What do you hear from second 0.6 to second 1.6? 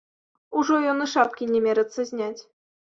Ужо ён і шапкі не